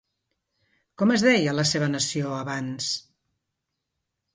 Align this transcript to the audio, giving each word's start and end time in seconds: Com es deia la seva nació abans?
Com 1.01 1.13
es 1.17 1.27
deia 1.27 1.55
la 1.59 1.67
seva 1.75 1.93
nació 1.99 2.35
abans? 2.41 2.93